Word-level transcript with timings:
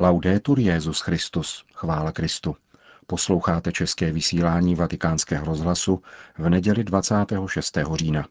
Laudetur 0.00 0.58
Jezus 0.58 1.00
Christus, 1.00 1.64
chvála 1.74 2.12
Kristu. 2.12 2.56
Posloucháte 3.06 3.72
české 3.72 4.12
vysílání 4.12 4.74
Vatikánského 4.74 5.46
rozhlasu 5.46 6.02
v 6.38 6.48
neděli 6.48 6.84
26. 6.84 7.78
října. 7.94 8.26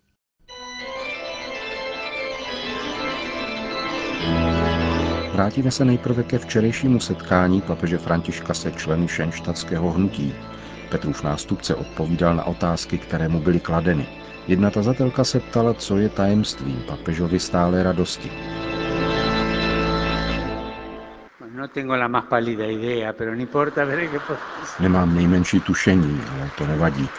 Vrátíme 5.33 5.71
se 5.71 5.85
nejprve 5.85 6.23
ke 6.23 6.39
včerejšímu 6.39 6.99
setkání 6.99 7.61
papeže 7.61 7.97
Františka 7.97 8.53
se 8.53 8.71
členy 8.71 9.07
šenštatského 9.07 9.91
hnutí. 9.91 10.33
Petrův 10.91 11.23
nástupce 11.23 11.75
odpovídal 11.75 12.35
na 12.35 12.43
otázky, 12.43 12.97
které 12.97 13.27
mu 13.27 13.39
byly 13.39 13.59
kladeny. 13.59 14.07
Jedna 14.47 14.71
tazatelka 14.71 15.23
se 15.23 15.39
ptala, 15.39 15.73
co 15.73 15.97
je 15.97 16.09
tajemstvím 16.09 16.83
papežovi 16.87 17.39
stále 17.39 17.83
radosti. 17.83 18.31
No 21.57 21.67
Nemám 24.79 25.15
nejmenší 25.15 25.59
tušení, 25.59 26.21
ale 26.31 26.51
to 26.57 26.67
nevadí. 26.67 27.09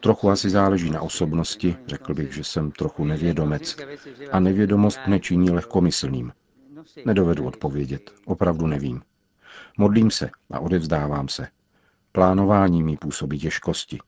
Trochu 0.00 0.30
asi 0.30 0.50
záleží 0.50 0.90
na 0.90 1.00
osobnosti, 1.02 1.76
řekl 1.86 2.14
bych, 2.14 2.34
že 2.34 2.44
jsem 2.44 2.70
trochu 2.70 3.04
nevědomec. 3.04 3.76
A 4.32 4.40
nevědomost 4.40 5.00
nečiní 5.06 5.50
lehkomyslným. 5.50 6.32
Nedovedu 7.04 7.46
odpovědět, 7.46 8.14
opravdu 8.24 8.66
nevím. 8.66 9.02
Modlím 9.78 10.10
se 10.10 10.30
a 10.50 10.60
odevzdávám 10.60 11.28
se. 11.28 11.48
Plánování 12.12 12.82
mi 12.82 12.96
působí 12.96 13.38
těžkosti. 13.38 13.98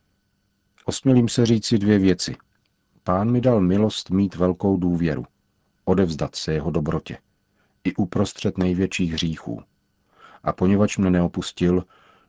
Osmělím 0.84 1.28
se 1.28 1.46
říci 1.46 1.78
dvě 1.78 1.98
věci. 1.98 2.36
Pán 3.04 3.30
mi 3.30 3.40
dal 3.40 3.60
milost 3.60 4.10
mít 4.10 4.34
velkou 4.34 4.76
důvěru, 4.76 5.24
odevzdat 5.84 6.34
se 6.34 6.52
jeho 6.52 6.70
dobrotě, 6.70 7.18
i 7.84 7.94
uprostřed 7.94 8.58
největších 8.58 9.12
hříchů. 9.12 9.62
A 10.42 10.52
poněvadž 10.52 10.98
mne 10.98 11.10
neopustil, 11.10 11.84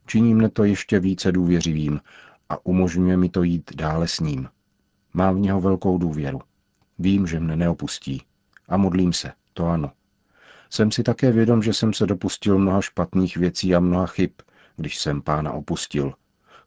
činí 0.07 0.33
mne 0.33 0.49
to 0.49 0.63
ještě 0.63 0.99
více 0.99 1.31
důvěřivým 1.31 1.99
a 2.49 2.65
umožňuje 2.65 3.17
mi 3.17 3.29
to 3.29 3.43
jít 3.43 3.75
dále 3.75 4.07
s 4.07 4.19
ním. 4.19 4.49
Mám 5.13 5.35
v 5.35 5.39
něho 5.39 5.61
velkou 5.61 5.97
důvěru. 5.97 6.41
Vím, 6.99 7.27
že 7.27 7.39
mne 7.39 7.55
neopustí. 7.55 8.21
A 8.67 8.77
modlím 8.77 9.13
se, 9.13 9.31
to 9.53 9.67
ano. 9.67 9.91
Jsem 10.69 10.91
si 10.91 11.03
také 11.03 11.31
vědom, 11.31 11.63
že 11.63 11.73
jsem 11.73 11.93
se 11.93 12.05
dopustil 12.05 12.59
mnoha 12.59 12.81
špatných 12.81 13.37
věcí 13.37 13.75
a 13.75 13.79
mnoha 13.79 14.05
chyb, 14.05 14.31
když 14.77 14.99
jsem 14.99 15.21
pána 15.21 15.51
opustil. 15.51 16.13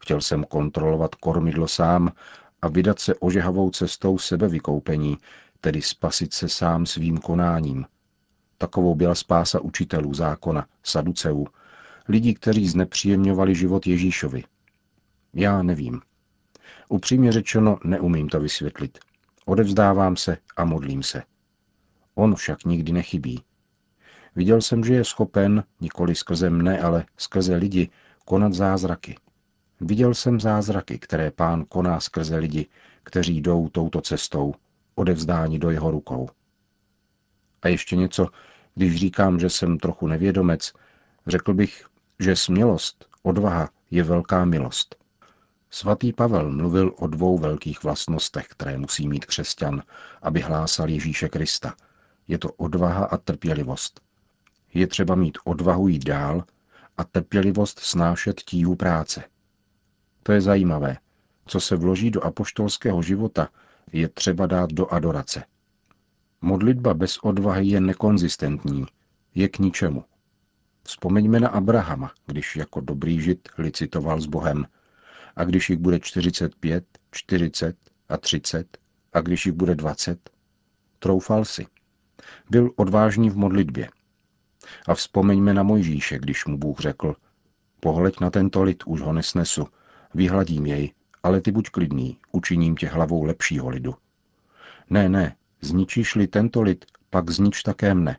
Chtěl 0.00 0.20
jsem 0.20 0.44
kontrolovat 0.44 1.14
kormidlo 1.14 1.69
sám 1.69 2.12
a 2.62 2.69
vydat 2.69 2.99
se 2.99 3.15
ožehavou 3.15 3.71
cestou 3.71 4.19
sebevykoupení, 4.19 5.19
tedy 5.61 5.83
spasit 5.83 6.35
se 6.35 6.49
sám 6.49 6.87
svým 6.87 7.19
konáním. 7.19 7.85
Takovou 8.59 8.95
byla 8.95 9.15
spása 9.15 9.61
učitelů 9.61 10.15
zákona, 10.15 10.67
saduceů, 10.83 11.47
lidí, 12.09 12.34
kteří 12.34 12.69
znepříjemňovali 12.69 13.55
život 13.55 13.87
Ježíšovi. 13.87 14.45
Já 15.34 15.62
nevím. 15.62 16.01
Upřímně 16.89 17.33
řečeno, 17.33 17.79
neumím 17.84 18.29
to 18.29 18.41
vysvětlit. 18.41 18.99
Odevzdávám 19.45 20.17
se 20.17 20.37
a 20.57 20.65
modlím 20.65 21.03
se. 21.03 21.23
On 22.15 22.34
však 22.34 22.65
nikdy 22.65 22.93
nechybí. 22.93 23.43
Viděl 24.37 24.62
jsem, 24.62 24.84
že 24.84 24.95
je 24.95 25.05
schopen, 25.05 25.65
nikoli 25.81 26.15
skrze 26.15 26.51
mne, 26.51 26.81
ale 26.81 27.05
skrze 27.17 27.57
lidi, 27.57 27.91
konat 28.25 28.53
zázraky. 28.53 29.17
Viděl 29.80 30.14
jsem 30.14 30.41
zázraky, 30.41 30.98
které 30.98 31.30
pán 31.30 31.64
koná 31.64 32.00
skrze 32.00 32.36
lidi, 32.36 32.66
kteří 33.02 33.41
jdou 33.41 33.69
touto 33.69 34.00
cestou, 34.00 34.55
odevzdáni 34.94 35.58
do 35.58 35.70
jeho 35.70 35.91
rukou. 35.91 36.28
A 37.62 37.69
ještě 37.69 37.97
něco, 37.97 38.28
když 38.74 38.97
říkám, 38.97 39.41
že 39.41 39.50
jsem 39.50 39.78
trochu 39.78 40.06
nevědomec, 40.06 40.72
řekl 41.26 41.54
bych, 41.54 41.86
že 42.20 42.36
smělost, 42.36 43.09
odvaha 43.22 43.69
je 43.91 44.03
velká 44.03 44.44
milost. 44.44 44.97
Svatý 45.70 46.12
Pavel 46.12 46.53
mluvil 46.53 46.94
o 46.98 47.06
dvou 47.06 47.38
velkých 47.38 47.82
vlastnostech, 47.82 48.47
které 48.47 48.78
musí 48.78 49.09
mít 49.09 49.25
křesťan, 49.25 49.82
aby 50.22 50.41
hlásal 50.41 50.88
Ježíše 50.88 51.28
Krista. 51.28 51.75
Je 52.28 52.38
to 52.38 52.53
odvaha 52.53 53.04
a 53.04 53.16
trpělivost. 53.16 54.00
Je 54.75 54.86
třeba 54.86 55.15
mít 55.15 55.38
odvahu 55.44 55.88
jít 55.88 56.04
dál 56.04 56.44
a 56.97 57.04
trpělivost 57.04 57.78
snášet 57.78 58.41
tíhu 58.41 58.76
práce. 58.76 59.25
To 60.26 60.32
je 60.32 60.41
zajímavé. 60.41 60.97
Co 61.47 61.60
se 61.60 61.76
vloží 61.76 62.10
do 62.10 62.25
apoštolského 62.25 63.03
života, 63.03 63.48
je 63.92 64.09
třeba 64.09 64.47
dát 64.47 64.72
do 64.72 64.92
adorace. 64.92 65.44
Modlitba 66.41 66.94
bez 66.94 67.19
odvahy 67.19 67.66
je 67.66 67.81
nekonzistentní, 67.81 68.86
je 69.34 69.48
k 69.48 69.59
ničemu. 69.59 70.04
Vzpomeňme 70.82 71.41
na 71.41 71.48
Abrahama, 71.48 72.12
když 72.26 72.56
jako 72.56 72.81
dobrý 72.81 73.20
žid 73.20 73.48
licitoval 73.59 74.20
s 74.20 74.26
Bohem. 74.26 74.66
A 75.36 75.44
když 75.44 75.70
jich 75.70 75.78
bude 75.78 76.00
45, 76.00 76.84
40 77.10 77.76
a 78.09 78.16
30, 78.16 78.78
a 79.12 79.20
když 79.20 79.47
jich 79.47 79.54
bude 79.54 79.75
20, 79.75 80.31
troufal 80.98 81.44
si. 81.44 81.66
Byl 82.50 82.70
odvážný 82.76 83.31
v 83.31 83.36
modlitbě. 83.36 83.88
A 84.88 84.94
vzpomeňme 84.94 85.54
na 85.54 85.62
Mojžíše, 85.62 86.19
když 86.19 86.47
mu 86.47 86.59
Bůh 86.59 86.78
řekl, 86.78 87.15
pohleď 87.81 88.20
na 88.20 88.31
tento 88.31 88.62
lid, 88.62 88.82
už 88.86 89.00
ho 89.00 89.12
nesnesu, 89.12 89.66
vyhladím 90.16 90.66
jej, 90.66 90.93
ale 91.22 91.41
ty 91.41 91.53
buď 91.53 91.69
klidný, 91.71 92.19
učiním 92.32 92.77
tě 92.77 92.88
hlavou 92.88 93.25
lepšího 93.25 93.69
lidu. 93.69 93.94
Ne, 94.91 95.09
ne, 95.09 95.37
zničíš-li 95.60 96.27
tento 96.27 96.62
lid, 96.62 96.84
pak 97.10 97.31
znič 97.31 97.62
také 97.62 97.94
mne. 97.94 98.19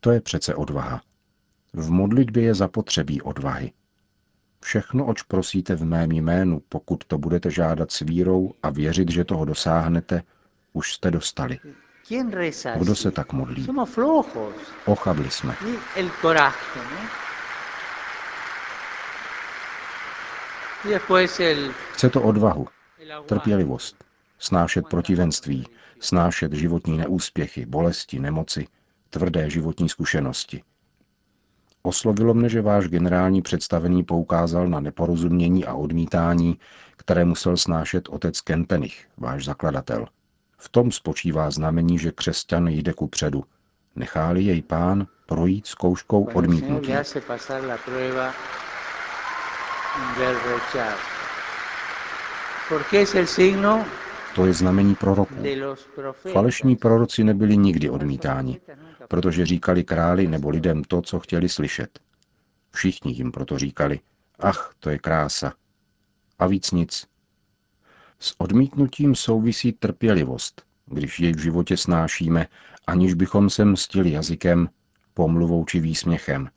To 0.00 0.10
je 0.10 0.20
přece 0.20 0.54
odvaha. 0.54 1.02
V 1.72 1.90
modlitbě 1.90 2.42
je 2.42 2.54
zapotřebí 2.54 3.22
odvahy. 3.22 3.72
Všechno, 4.60 5.06
oč 5.06 5.22
prosíte 5.22 5.74
v 5.74 5.84
mém 5.84 6.12
jménu, 6.12 6.62
pokud 6.68 7.04
to 7.04 7.18
budete 7.18 7.50
žádat 7.50 7.90
s 7.90 8.00
vírou 8.00 8.52
a 8.62 8.70
věřit, 8.70 9.10
že 9.10 9.24
toho 9.24 9.44
dosáhnete, 9.44 10.22
už 10.72 10.92
jste 10.92 11.10
dostali. 11.10 11.58
Kdo 12.78 12.94
se 12.94 13.10
tak 13.10 13.32
modlí? 13.32 13.66
Ochabli 14.86 15.30
jsme. 15.30 15.56
Chce 21.92 22.10
to 22.10 22.22
odvahu, 22.22 22.68
trpělivost, 23.26 24.04
snášet 24.38 24.86
protivenství, 24.88 25.66
snášet 26.00 26.52
životní 26.52 26.98
neúspěchy, 26.98 27.66
bolesti, 27.66 28.18
nemoci, 28.18 28.66
tvrdé 29.10 29.50
životní 29.50 29.88
zkušenosti. 29.88 30.62
Oslovilo 31.82 32.34
mne, 32.34 32.48
že 32.48 32.62
váš 32.62 32.88
generální 32.88 33.42
představený 33.42 34.02
poukázal 34.02 34.68
na 34.68 34.80
neporozumění 34.80 35.64
a 35.64 35.74
odmítání, 35.74 36.58
které 36.96 37.24
musel 37.24 37.56
snášet 37.56 38.08
otec 38.08 38.40
Kentenich, 38.40 39.06
váš 39.16 39.44
zakladatel. 39.44 40.06
V 40.58 40.68
tom 40.68 40.92
spočívá 40.92 41.50
znamení, 41.50 41.98
že 41.98 42.12
křesťan 42.12 42.68
jde 42.68 42.92
ku 42.92 43.06
předu. 43.06 43.44
Necháli 43.96 44.42
jej 44.42 44.62
pán 44.62 45.06
projít 45.26 45.66
zkouškou 45.66 46.24
odmítnutí. 46.24 46.92
To 54.34 54.46
je 54.46 54.52
znamení 54.52 54.94
proroků. 54.94 55.34
Falešní 56.32 56.76
proroci 56.76 57.24
nebyli 57.24 57.56
nikdy 57.56 57.90
odmítáni, 57.90 58.60
protože 59.08 59.46
říkali 59.46 59.84
králi 59.84 60.26
nebo 60.26 60.50
lidem 60.50 60.84
to, 60.84 61.02
co 61.02 61.20
chtěli 61.20 61.48
slyšet. 61.48 61.98
Všichni 62.70 63.12
jim 63.12 63.32
proto 63.32 63.58
říkali, 63.58 64.00
ach, 64.38 64.74
to 64.80 64.90
je 64.90 64.98
krása. 64.98 65.52
A 66.38 66.46
víc 66.46 66.70
nic. 66.70 67.06
S 68.18 68.34
odmítnutím 68.38 69.14
souvisí 69.14 69.72
trpělivost, 69.72 70.62
když 70.86 71.20
jej 71.20 71.32
v 71.32 71.38
životě 71.38 71.76
snášíme, 71.76 72.46
aniž 72.86 73.14
bychom 73.14 73.50
se 73.50 73.64
mstili 73.64 74.10
jazykem, 74.12 74.68
pomluvou 75.14 75.64
či 75.64 75.80
výsměchem. 75.80 76.48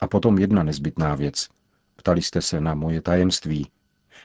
A 0.00 0.06
potom 0.06 0.38
jedna 0.38 0.62
nezbytná 0.62 1.14
věc. 1.14 1.48
Ptali 2.00 2.22
jste 2.22 2.42
se 2.42 2.60
na 2.60 2.74
moje 2.74 3.02
tajemství. 3.02 3.70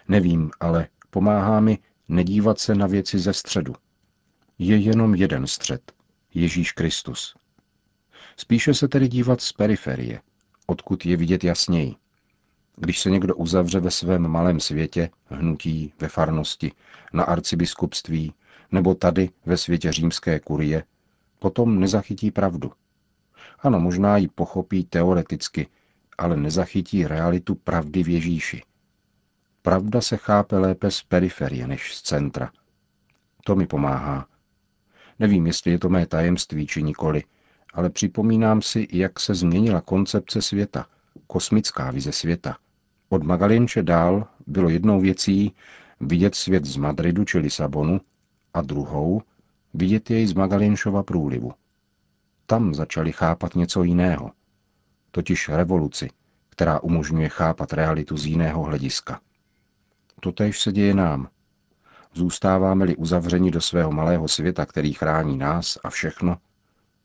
Nevím, 0.08 0.52
ale 0.60 0.88
pomáhá 1.10 1.60
mi 1.60 1.78
nedívat 2.08 2.60
se 2.60 2.76
na 2.76 2.88
věci 2.88 3.20
ze 3.20 3.34
středu. 3.34 3.76
Je 4.60 4.78
jenom 4.78 5.16
jeden 5.16 5.48
střed. 5.48 5.92
Ježíš 6.34 6.72
Kristus. 6.72 7.36
Spíše 8.38 8.74
se 8.74 8.88
tedy 8.88 9.08
dívat 9.08 9.42
z 9.42 9.54
periferie, 9.54 10.22
odkud 10.68 11.06
je 11.06 11.18
vidět 11.18 11.44
jasněji. 11.44 11.96
Když 12.76 13.00
se 13.00 13.10
někdo 13.10 13.36
uzavře 13.36 13.80
ve 13.80 13.92
svém 13.92 14.28
malém 14.28 14.60
světě, 14.60 15.10
hnutí, 15.26 15.94
ve 16.00 16.08
farnosti, 16.08 16.72
na 17.14 17.24
arcibiskupství, 17.24 18.34
nebo 18.72 18.96
tady 18.96 19.30
ve 19.46 19.58
světě 19.58 19.92
římské 19.92 20.40
kurie, 20.40 20.84
potom 21.40 21.80
nezachytí 21.80 22.32
pravdu. 22.32 22.72
Ano, 23.60 23.80
možná 23.80 24.18
ji 24.18 24.28
pochopí 24.28 24.84
teoreticky, 24.84 25.68
ale 26.18 26.38
nezachytí 26.38 27.08
realitu 27.08 27.56
pravdy 27.56 28.04
v 28.04 28.10
Ježíši. 28.10 28.64
Pravda 29.62 30.02
se 30.02 30.18
chápe 30.18 30.58
lépe 30.58 30.92
z 30.92 31.04
periferie 31.04 31.68
než 31.68 31.96
z 31.96 32.02
centra. 32.02 32.52
To 33.44 33.56
mi 33.56 33.68
pomáhá. 33.68 34.28
Nevím, 35.20 35.48
jestli 35.48 35.72
je 35.72 35.80
to 35.80 35.90
mé 35.90 36.06
tajemství 36.06 36.68
či 36.68 36.84
nikoli, 36.84 37.24
ale 37.74 37.90
připomínám 37.90 38.62
si, 38.62 38.88
jak 38.92 39.20
se 39.20 39.36
změnila 39.36 39.82
koncepce 39.82 40.42
světa, 40.42 40.86
kosmická 41.28 41.92
vize 41.92 42.12
světa. 42.12 42.58
Od 43.10 43.24
Magalinče 43.24 43.84
dál 43.84 44.28
bylo 44.48 44.70
jednou 44.70 45.02
věcí 45.02 45.54
vidět 46.00 46.36
svět 46.36 46.66
z 46.66 46.78
Madridu 46.78 47.26
či 47.26 47.38
Lisabonu 47.38 48.02
a 48.54 48.62
druhou 48.62 49.22
vidět 49.74 50.10
jej 50.10 50.28
z 50.28 50.34
Magalinšova 50.34 51.04
průlivu. 51.04 51.54
Tam 52.46 52.74
začali 52.74 53.12
chápat 53.12 53.56
něco 53.56 53.84
jiného, 53.84 54.32
totiž 55.16 55.50
revoluci, 55.50 56.10
která 56.50 56.80
umožňuje 56.80 57.30
chápat 57.30 57.74
realitu 57.74 58.18
z 58.18 58.26
jiného 58.26 58.64
hlediska. 58.64 59.20
Totež 60.20 60.62
se 60.62 60.72
děje 60.72 60.94
nám. 60.94 61.30
Zůstáváme-li 62.14 62.96
uzavřeni 62.96 63.52
do 63.52 63.62
svého 63.62 63.92
malého 63.92 64.28
světa, 64.28 64.66
který 64.66 64.94
chrání 64.94 65.38
nás 65.38 65.78
a 65.84 65.90
všechno, 65.90 66.38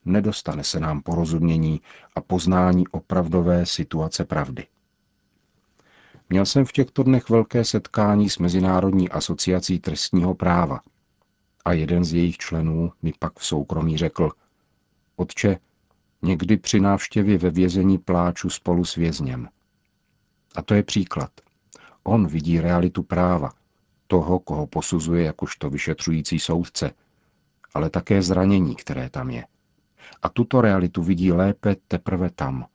nedostane 0.04 0.64
se 0.64 0.80
nám 0.80 1.02
porozumění 1.02 1.80
a 2.14 2.20
poznání 2.20 2.88
opravdové 2.88 3.66
situace 3.66 4.24
pravdy. 4.24 4.66
Měl 6.30 6.46
jsem 6.46 6.64
v 6.64 6.72
těchto 6.72 7.02
dnech 7.02 7.28
velké 7.28 7.64
setkání 7.64 8.30
s 8.30 8.38
Mezinárodní 8.38 9.08
asociací 9.08 9.78
trestního 9.78 10.34
práva 10.34 10.80
a 11.64 11.72
jeden 11.72 12.04
z 12.04 12.14
jejich 12.14 12.36
členů 12.36 12.92
mi 13.02 13.12
pak 13.18 13.38
v 13.38 13.46
soukromí 13.46 13.96
řekl, 13.96 14.30
Otče, 15.16 15.58
někdy 16.22 16.56
při 16.56 16.80
návštěvě 16.80 17.38
ve 17.38 17.50
vězení 17.50 17.98
pláču 17.98 18.50
spolu 18.50 18.84
s 18.84 18.94
vězněm. 18.94 19.48
A 20.56 20.62
to 20.62 20.74
je 20.74 20.82
příklad. 20.82 21.30
On 22.02 22.26
vidí 22.26 22.60
realitu 22.60 23.02
práva, 23.02 23.52
toho, 24.06 24.38
koho 24.38 24.66
posuzuje 24.66 25.24
jakožto 25.24 25.70
vyšetřující 25.70 26.38
soudce, 26.38 26.92
ale 27.74 27.90
také 27.90 28.22
zranění, 28.22 28.76
které 28.76 29.10
tam 29.10 29.30
je. 29.30 29.44
A 30.22 30.28
tuto 30.28 30.60
realitu 30.60 31.02
vidí 31.02 31.32
lépe 31.32 31.76
teprve 31.88 32.30
tam. 32.30 32.66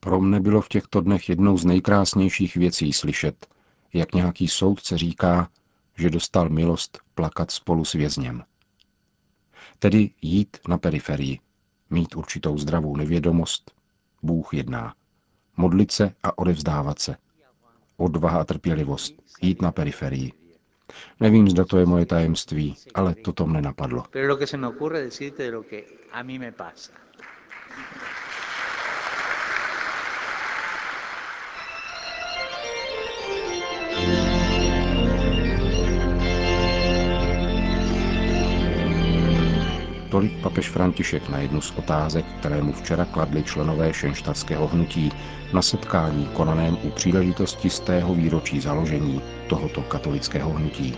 Pro 0.00 0.20
mne 0.20 0.40
bylo 0.40 0.60
v 0.60 0.68
těchto 0.68 1.00
dnech 1.00 1.28
jednou 1.28 1.58
z 1.58 1.64
nejkrásnějších 1.64 2.56
věcí 2.56 2.92
slyšet, 2.92 3.46
jak 3.92 4.14
nějaký 4.14 4.48
soudce 4.48 4.98
říká, 4.98 5.48
že 5.96 6.10
dostal 6.10 6.48
milost 6.48 6.98
plakat 7.14 7.50
spolu 7.50 7.84
s 7.84 7.92
vězněm. 7.92 8.44
Tedy 9.78 10.10
jít 10.22 10.56
na 10.68 10.78
periferii, 10.78 11.40
mít 11.90 12.16
určitou 12.16 12.58
zdravou 12.58 12.96
nevědomost, 12.96 13.72
Bůh 14.22 14.54
jedná. 14.54 14.94
Modlit 15.56 15.90
se 15.92 16.12
a 16.22 16.38
odevzdávat 16.38 16.98
se. 16.98 17.16
Odvaha 17.96 18.40
a 18.40 18.44
trpělivost, 18.44 19.14
jít 19.42 19.62
na 19.62 19.72
periferii. 19.72 20.32
Nevím, 21.20 21.48
zda 21.48 21.64
to 21.64 21.78
je 21.78 21.86
moje 21.86 22.06
tajemství, 22.06 22.76
ale 22.94 23.14
toto 23.14 23.46
mne 23.46 23.62
napadlo. 23.62 24.04
Tolik 40.08 40.32
papež 40.42 40.68
František 40.70 41.28
na 41.28 41.38
jednu 41.38 41.60
z 41.60 41.70
otázek, 41.76 42.26
které 42.38 42.62
mu 42.62 42.72
včera 42.72 43.04
kladli 43.04 43.42
členové 43.42 43.94
šenštatského 43.94 44.68
hnutí 44.68 45.12
na 45.52 45.62
setkání 45.62 46.26
konaném 46.26 46.78
u 46.82 46.90
příležitosti 46.90 47.70
z 47.70 47.80
tého 47.80 48.14
výročí 48.14 48.60
založení 48.60 49.22
tohoto 49.48 49.82
katolického 49.82 50.50
hnutí. 50.50 50.94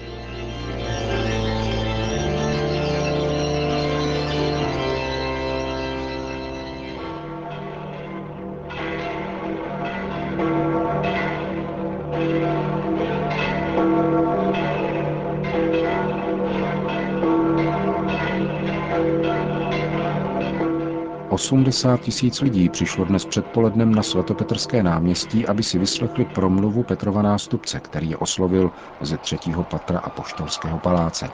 Osmdesát 21.30 22.00
tisíc 22.00 22.40
lidí 22.40 22.68
přišlo 22.68 23.04
dnes 23.04 23.24
předpolednem 23.24 23.94
na 23.94 24.02
svatopetrské 24.02 24.82
náměstí, 24.82 25.46
aby 25.46 25.62
si 25.62 25.78
vyslechli 25.78 26.24
promluvu 26.24 26.82
Petrova 26.82 27.22
nástupce, 27.22 27.80
který 27.80 28.10
je 28.10 28.16
oslovil 28.16 28.70
ze 29.00 29.18
třetího 29.18 29.64
patra 29.64 29.98
Apoštolského 29.98 30.78
paláce. 30.78 31.30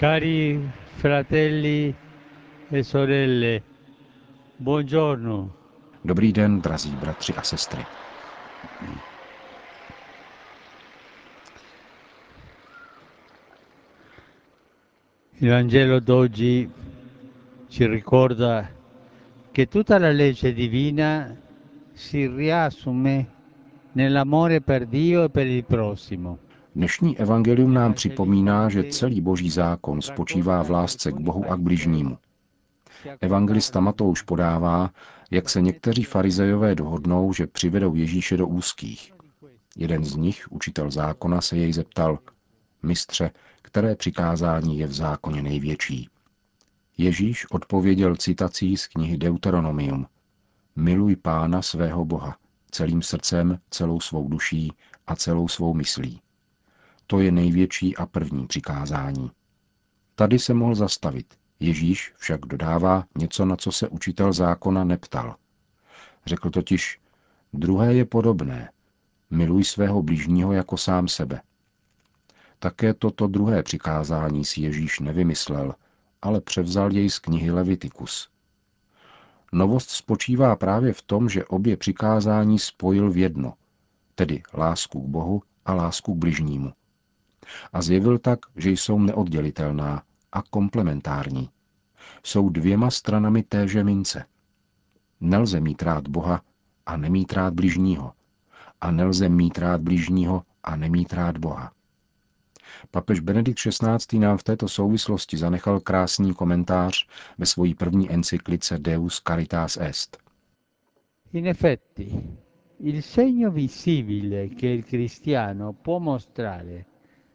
Cari 0.00 0.70
fratelli 0.96 1.94
e 2.72 2.84
sorelle, 2.84 3.60
buongiorno. 4.60 5.50
Dobrý 6.04 6.32
den, 6.32 6.60
drazí 6.60 6.90
bratři 6.90 7.34
a 7.34 7.42
sestry. 7.42 7.84
Il 15.40 15.48
Vangelo 15.48 15.98
d'oggi 15.98 16.70
ci 17.68 17.86
ricorda 17.88 18.70
che 19.50 19.66
tutta 19.66 19.98
la 19.98 20.12
legge 20.12 20.52
divina 20.54 21.36
si 21.92 22.28
riassume 22.28 23.26
nell'amore 23.92 24.60
per 24.60 24.86
Dio 24.86 25.24
e 25.24 25.30
per 25.30 25.46
il 25.46 25.64
prossimo. 25.64 26.38
Dnešní 26.74 27.18
evangelium 27.18 27.74
nám 27.74 27.94
připomíná, 27.94 28.68
že 28.68 28.84
celý 28.84 29.20
boží 29.20 29.50
zákon 29.50 30.02
spočívá 30.02 30.62
v 30.62 30.70
lásce 30.70 31.12
k 31.12 31.18
Bohu 31.18 31.50
a 31.50 31.56
k 31.56 31.60
bližnímu. 31.60 32.18
Evangelista 33.20 33.80
Matouš 33.80 34.22
podává, 34.22 34.90
jak 35.30 35.48
se 35.48 35.62
někteří 35.62 36.04
farizejové 36.04 36.74
dohodnou, 36.74 37.32
že 37.32 37.46
přivedou 37.46 37.94
Ježíše 37.94 38.36
do 38.36 38.46
úzkých. 38.46 39.12
Jeden 39.76 40.04
z 40.04 40.16
nich, 40.16 40.46
učitel 40.50 40.90
zákona, 40.90 41.40
se 41.40 41.56
jej 41.56 41.72
zeptal, 41.72 42.18
mistře, 42.84 43.30
které 43.62 43.96
přikázání 43.96 44.78
je 44.78 44.86
v 44.86 44.92
zákoně 44.92 45.42
největší. 45.42 46.08
Ježíš 46.98 47.50
odpověděl 47.50 48.16
citací 48.16 48.76
z 48.76 48.86
knihy 48.86 49.18
Deuteronomium. 49.18 50.06
Miluj 50.76 51.16
pána 51.16 51.62
svého 51.62 52.04
Boha, 52.04 52.36
celým 52.70 53.02
srdcem, 53.02 53.58
celou 53.70 54.00
svou 54.00 54.28
duší 54.28 54.72
a 55.06 55.16
celou 55.16 55.48
svou 55.48 55.74
myslí. 55.74 56.20
To 57.06 57.20
je 57.20 57.32
největší 57.32 57.96
a 57.96 58.06
první 58.06 58.46
přikázání. 58.46 59.30
Tady 60.14 60.38
se 60.38 60.54
mohl 60.54 60.74
zastavit. 60.74 61.34
Ježíš 61.60 62.12
však 62.16 62.40
dodává 62.40 63.04
něco, 63.18 63.44
na 63.44 63.56
co 63.56 63.72
se 63.72 63.88
učitel 63.88 64.32
zákona 64.32 64.84
neptal. 64.84 65.36
Řekl 66.26 66.50
totiž, 66.50 67.00
druhé 67.52 67.94
je 67.94 68.04
podobné. 68.04 68.70
Miluj 69.30 69.64
svého 69.64 70.02
blížního 70.02 70.52
jako 70.52 70.76
sám 70.76 71.08
sebe. 71.08 71.40
Také 72.64 72.94
toto 72.94 73.26
druhé 73.26 73.62
přikázání 73.62 74.44
si 74.44 74.60
Ježíš 74.60 75.00
nevymyslel, 75.00 75.74
ale 76.22 76.40
převzal 76.40 76.92
jej 76.92 77.10
z 77.10 77.18
knihy 77.18 77.50
Levitikus. 77.50 78.28
Novost 79.52 79.90
spočívá 79.90 80.56
právě 80.56 80.92
v 80.92 81.02
tom, 81.02 81.28
že 81.28 81.44
obě 81.44 81.76
přikázání 81.76 82.58
spojil 82.58 83.10
v 83.10 83.16
jedno, 83.16 83.54
tedy 84.14 84.42
lásku 84.54 85.02
k 85.02 85.06
Bohu 85.08 85.42
a 85.64 85.74
lásku 85.74 86.14
k 86.14 86.18
bližnímu. 86.18 86.72
A 87.72 87.82
zjevil 87.82 88.18
tak, 88.18 88.38
že 88.56 88.70
jsou 88.70 88.98
neoddělitelná 88.98 90.02
a 90.32 90.42
komplementární. 90.42 91.50
Jsou 92.22 92.48
dvěma 92.48 92.90
stranami 92.90 93.42
téže 93.42 93.84
mince. 93.84 94.24
Nelze 95.20 95.60
mít 95.60 95.82
rád 95.82 96.08
Boha 96.08 96.42
a 96.86 96.96
nemít 96.96 97.32
rád 97.32 97.54
bližního. 97.54 98.12
A 98.80 98.90
nelze 98.90 99.28
mít 99.28 99.58
rád 99.58 99.80
bližního 99.80 100.42
a 100.62 100.76
nemít 100.76 101.12
rád 101.12 101.38
Boha. 101.38 101.72
Papež 102.90 103.20
Benedikt 103.20 103.58
XVI. 103.58 104.18
nám 104.18 104.38
v 104.38 104.42
této 104.42 104.68
souvislosti 104.68 105.36
zanechal 105.36 105.80
krásný 105.80 106.34
komentář 106.34 107.06
ve 107.38 107.46
své 107.46 107.74
první 107.78 108.12
encyklice 108.12 108.78
Deus 108.78 109.22
Caritas 109.28 109.78
Est. 109.80 110.16
In 111.32 111.46
effetti, 111.46 112.22
il 112.80 113.02
segno 113.02 113.50
visibile 113.50 114.48
che 114.48 114.66
il 114.66 114.84
cristiano 114.84 115.72
può 115.72 115.98
mostrare 116.00 116.84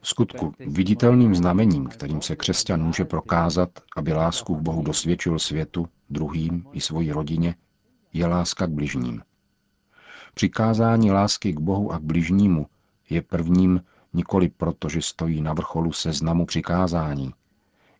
v 0.01 0.08
skutku, 0.08 0.53
viditelným 0.60 1.36
znamením, 1.36 1.88
kterým 1.88 2.22
se 2.22 2.36
křesťan 2.36 2.84
může 2.84 3.05
prokázat, 3.05 3.69
aby 3.98 4.13
lásku 4.13 4.55
k 4.55 4.62
Bohu 4.62 4.84
dosvědčil 4.84 5.39
světu, 5.39 5.88
druhým 6.10 6.65
i 6.72 6.81
svoji 6.81 7.12
rodině, 7.12 7.55
je 8.13 8.27
láska 8.27 8.67
k 8.67 8.69
bližním. 8.69 9.22
Přikázání 10.34 11.12
lásky 11.12 11.53
k 11.53 11.60
Bohu 11.60 11.91
a 11.91 12.00
k 12.00 12.01
bližnímu 12.01 12.65
je 13.10 13.22
prvním 13.22 13.81
nikoli 14.13 14.49
proto, 14.49 14.89
že 14.89 15.01
stojí 15.01 15.41
na 15.41 15.53
vrcholu 15.53 15.91
seznamu 15.91 16.45
přikázání. 16.45 17.33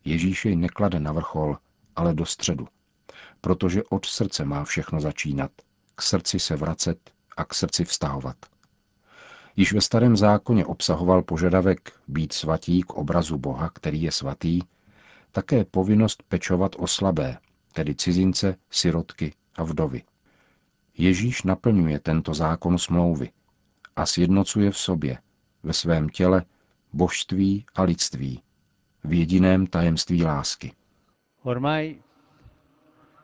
Ježíš 0.04 0.44
jej 0.44 0.56
neklade 0.56 1.00
na 1.00 1.12
vrchol, 1.12 1.58
ale 1.96 2.14
do 2.14 2.26
středu, 2.26 2.68
protože 3.40 3.82
od 3.84 4.06
srdce 4.06 4.44
má 4.44 4.64
všechno 4.64 5.00
začínat, 5.00 5.50
k 5.94 6.02
srdci 6.02 6.38
se 6.38 6.56
vracet 6.56 7.10
a 7.36 7.44
k 7.44 7.54
srdci 7.54 7.84
vztahovat. 7.84 8.36
Již 9.56 9.72
ve 9.72 9.80
starém 9.80 10.16
zákoně 10.16 10.66
obsahoval 10.66 11.22
požadavek 11.22 11.92
být 12.08 12.32
svatí 12.32 12.82
k 12.82 12.92
obrazu 12.92 13.38
Boha, 13.38 13.70
který 13.70 14.02
je 14.02 14.12
svatý, 14.12 14.60
také 15.32 15.64
povinnost 15.64 16.22
pečovat 16.28 16.76
o 16.78 16.86
slabé, 16.86 17.38
tedy 17.72 17.94
cizince, 17.94 18.56
sirotky 18.70 19.34
a 19.56 19.62
vdovy. 19.64 20.02
Ježíš 20.98 21.42
naplňuje 21.42 21.98
tento 21.98 22.34
zákon 22.34 22.78
smlouvy 22.78 23.30
a 23.96 24.06
sjednocuje 24.06 24.70
v 24.70 24.78
sobě, 24.78 25.18
ve 25.62 25.72
svém 25.72 26.08
těle, 26.08 26.44
božství 26.92 27.64
a 27.74 27.82
lidství, 27.82 28.42
v 29.04 29.12
jediném 29.12 29.66
tajemství 29.66 30.24
lásky. 30.24 30.72
Ormai, 31.42 32.02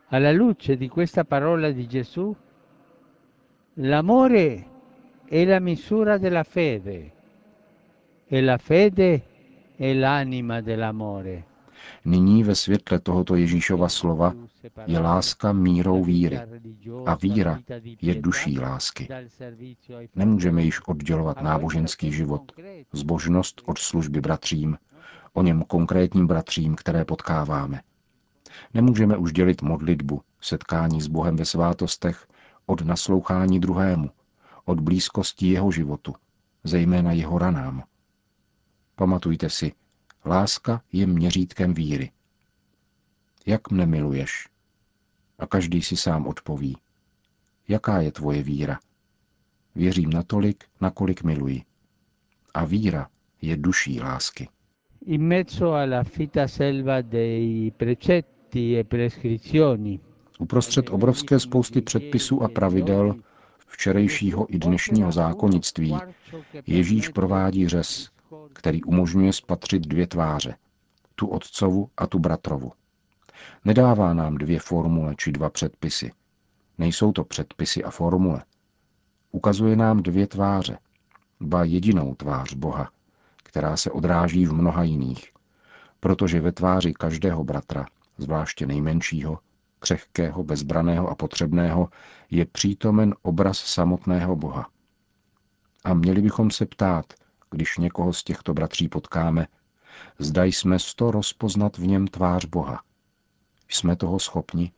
alla 0.08 0.30
luce 0.32 0.76
di 0.76 0.88
questa 0.88 1.24
parola 1.24 1.70
di 1.70 1.86
Gesù, 1.86 2.36
l'amore 3.74 4.64
è 5.28 5.44
la 5.44 5.60
misura 5.60 6.18
della 6.18 6.44
fede 6.44 7.12
e 8.26 8.42
la 8.42 8.58
fede 8.58 9.22
è 9.76 9.92
l'anima 9.92 10.60
dell'amore. 10.60 11.44
Nyní 12.04 12.44
ve 12.44 12.54
světle 12.54 13.00
tohoto 13.00 13.34
Ježíšova 13.34 13.88
slova 13.88 14.32
je 14.86 14.98
láska 14.98 15.52
mírou 15.52 16.04
víry 16.04 16.40
a 17.06 17.14
víra 17.14 17.58
je 18.02 18.14
duší 18.14 18.58
lásky. 18.58 19.08
Nemůžeme 20.14 20.62
již 20.62 20.80
oddělovat 20.86 21.42
náboženský 21.42 22.12
život, 22.12 22.52
zbožnost 22.92 23.62
od 23.64 23.78
služby 23.78 24.20
bratřím, 24.20 24.78
o 25.32 25.42
něm 25.42 25.62
konkrétním 25.62 26.26
bratřím, 26.26 26.74
které 26.74 27.04
potkáváme. 27.04 27.80
Nemůžeme 28.74 29.16
už 29.16 29.32
dělit 29.32 29.62
modlitbu, 29.62 30.20
setkání 30.40 31.00
s 31.00 31.06
Bohem 31.06 31.36
ve 31.36 31.44
svátostech 31.44 32.26
od 32.66 32.80
naslouchání 32.80 33.60
druhému, 33.60 34.10
od 34.64 34.80
blízkosti 34.80 35.46
jeho 35.46 35.70
životu, 35.70 36.14
zejména 36.64 37.12
jeho 37.12 37.38
ranám. 37.38 37.82
Pamatujte 38.94 39.50
si, 39.50 39.72
láska 40.26 40.82
je 40.92 41.06
měřítkem 41.06 41.74
víry. 41.74 42.10
Jak 43.46 43.70
mne 43.70 43.86
miluješ? 43.86 44.48
A 45.38 45.46
každý 45.46 45.82
si 45.82 45.96
sám 45.96 46.26
odpoví. 46.26 46.76
Jaká 47.68 48.00
je 48.00 48.12
tvoje 48.12 48.42
víra? 48.42 48.78
Věřím 49.74 50.10
natolik, 50.10 50.64
nakolik 50.80 51.22
miluji. 51.22 51.62
A 52.54 52.64
víra 52.64 53.08
je 53.42 53.56
duší 53.56 54.00
lásky. 54.00 54.48
In 55.06 55.22
mezzo 55.22 55.72
alla 55.72 56.02
fitta 56.04 56.48
selva 56.48 57.00
dei 57.00 57.70
precetti 57.76 58.78
e 58.78 58.84
prescrizioni, 58.84 60.00
Uprostřed 60.38 60.90
obrovské 60.90 61.40
spousty 61.40 61.80
předpisů 61.80 62.42
a 62.42 62.48
pravidel 62.48 63.14
včerejšího 63.66 64.54
i 64.54 64.58
dnešního 64.58 65.12
zákonnictví 65.12 65.96
Ježíš 66.66 67.08
provádí 67.08 67.68
řez, 67.68 68.10
který 68.56 68.84
umožňuje 68.84 69.32
spatřit 69.32 69.86
dvě 69.86 70.06
tváře, 70.06 70.56
tu 71.14 71.26
otcovu 71.26 71.90
a 71.96 72.06
tu 72.06 72.18
bratrovu. 72.18 72.72
Nedává 73.64 74.14
nám 74.14 74.38
dvě 74.38 74.60
formule 74.60 75.14
či 75.18 75.32
dva 75.32 75.50
předpisy. 75.50 76.12
Nejsou 76.78 77.12
to 77.12 77.24
předpisy 77.24 77.84
a 77.84 77.90
formule. 77.90 78.44
Ukazuje 79.32 79.76
nám 79.76 80.02
dvě 80.02 80.26
tváře, 80.26 80.78
ba 81.40 81.64
jedinou 81.64 82.14
tvář 82.14 82.54
Boha, 82.54 82.90
která 83.36 83.76
se 83.76 83.90
odráží 83.90 84.46
v 84.46 84.52
mnoha 84.52 84.82
jiných, 84.82 85.32
protože 86.00 86.40
ve 86.40 86.52
tváři 86.52 86.92
každého 86.92 87.44
bratra, 87.44 87.86
zvláště 88.18 88.66
nejmenšího, 88.66 89.38
křehkého, 89.78 90.44
bezbraného 90.44 91.08
a 91.08 91.14
potřebného, 91.14 91.88
je 92.30 92.46
přítomen 92.46 93.14
obraz 93.22 93.58
samotného 93.58 94.36
Boha. 94.36 94.68
A 95.84 95.94
měli 95.94 96.22
bychom 96.22 96.50
se 96.50 96.66
ptát, 96.66 97.06
když 97.50 97.78
někoho 97.78 98.12
z 98.12 98.24
těchto 98.24 98.54
bratří 98.54 98.88
potkáme, 98.88 99.46
zda 100.18 100.44
jsme 100.44 100.78
sto 100.78 101.10
rozpoznat 101.10 101.78
v 101.78 101.86
něm 101.86 102.06
tvář 102.06 102.44
Boha. 102.44 102.82
Jsme 103.68 103.96
toho 103.96 104.18
schopni? 104.18 104.72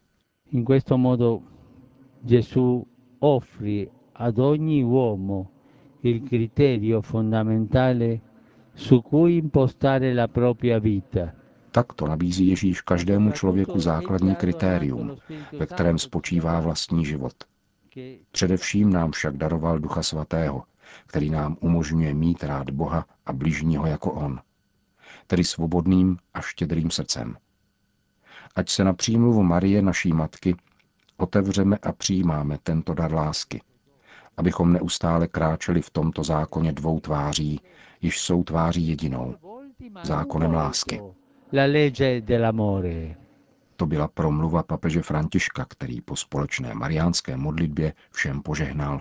in 0.51 0.65
questo 0.65 0.97
modo 0.97 1.43
Gesù 2.23 2.87
offre 3.19 3.89
ad 4.13 4.39
ogni 4.39 4.83
uomo 4.83 5.51
il 6.01 6.23
criterio 6.23 7.03
fondamentale 7.03 8.21
su 8.75 9.03
cui 9.03 9.37
impostare 9.37 10.15
la 10.15 10.29
propria 10.29 10.79
vita. 10.79 11.35
Takto 11.71 12.07
nabízí 12.07 12.49
Ježíš 12.49 12.81
každému 12.81 13.33
člověku 13.33 13.81
základní 13.81 14.35
kritérium, 14.35 15.17
ve 15.59 15.67
kterém 15.67 15.99
spočívá 15.99 16.61
vlastní 16.61 17.05
život. 17.05 17.35
Především 18.31 18.93
nám 18.93 19.13
však 19.13 19.37
daroval 19.37 19.79
Ducha 19.79 20.03
Svatého, 20.03 20.63
který 21.07 21.31
nám 21.31 21.57
umožňuje 21.61 22.15
mít 22.15 22.45
rád 22.45 22.71
Boha 22.71 23.07
a 23.27 23.33
bližního 23.33 23.87
jako 23.87 24.13
On, 24.13 24.41
tedy 25.27 25.45
svobodným 25.45 26.17
a 26.35 26.41
štědrým 26.41 26.91
srdcem. 26.91 27.37
Ať 28.55 28.69
se 28.71 28.85
na 28.85 28.93
přímluvu 28.93 29.43
Marie, 29.43 29.83
naší 29.83 30.13
matky, 30.13 30.57
otevřeme 31.17 31.77
a 31.83 31.93
přijímáme 31.93 32.59
tento 32.63 32.95
dar 32.95 33.13
lásky, 33.13 33.63
abychom 34.37 34.73
neustále 34.73 35.29
kráčeli 35.29 35.83
v 35.83 35.91
tomto 35.91 36.25
zákoně 36.25 36.73
dvou 36.73 37.01
tváří, 37.01 37.61
již 38.01 38.21
jsou 38.21 38.45
tváří 38.45 38.89
jedinou, 38.89 39.35
zákonem 40.03 40.55
lásky. 40.55 41.01
La 41.53 41.65
legge 41.65 42.21
dell'amore. 42.21 43.17
To 43.77 43.87
byla 43.87 44.09
promluva 44.09 44.63
papeže 44.63 45.03
Františka, 45.03 45.65
který 45.65 46.01
po 46.01 46.17
společné 46.17 46.75
mariánské 46.75 47.37
modlitbě 47.37 47.93
všem 48.11 48.43
požehnal. 48.43 49.01